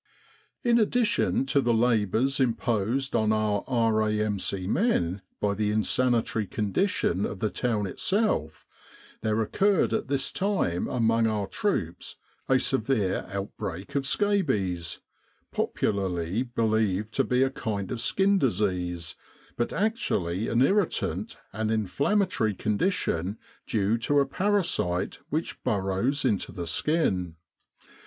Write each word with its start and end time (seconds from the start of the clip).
In 0.63 0.79
addition 0.79 1.45
to 1.45 1.61
the 1.61 1.75
labours 1.75 2.39
imposed 2.39 3.15
on 3.15 3.31
our 3.31 3.63
R.A.M.C. 3.67 4.65
men 4.65 5.21
by 5.39 5.53
the 5.53 5.69
insanitary 5.69 6.47
condition 6.47 7.23
of 7.23 7.37
the 7.37 7.51
town 7.51 7.85
itself, 7.85 8.65
there 9.21 9.39
occurred 9.43 9.93
at 9.93 10.07
this 10.07 10.31
time 10.31 10.87
among 10.87 11.27
our 11.27 11.45
troops 11.45 12.15
a 12.49 12.57
severe 12.57 13.27
outbreak 13.31 13.93
of 13.93 14.07
scabies, 14.07 15.01
popularly 15.51 16.41
be 16.41 16.63
lieved 16.63 17.11
to 17.11 17.23
be 17.23 17.43
a 17.43 17.51
kind 17.51 17.91
of 17.91 18.01
skin 18.01 18.39
disease, 18.39 19.15
but 19.55 19.71
actually 19.71 20.47
an 20.47 20.63
irritant 20.63 21.37
and 21.53 21.69
inflammatory 21.69 22.55
condition 22.55 23.37
due 23.67 23.99
to 23.99 24.19
a 24.19 24.25
parasite 24.25 25.19
which 25.29 25.63
burrows 25.63 26.25
into 26.25 26.51
the 26.51 26.65
skin. 26.65 27.35